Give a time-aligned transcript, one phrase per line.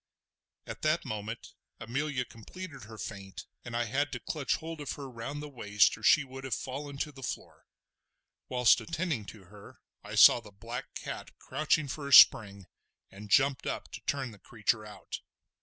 [0.65, 5.07] At this moment Amelia completed her faint, and I had to clutch hold of her
[5.07, 7.67] round the waist or she would have fallen to the floor.
[8.49, 12.65] Whilst attending to her I saw the black cat crouching for a spring,
[13.11, 15.19] and jumped up to turn the creature out.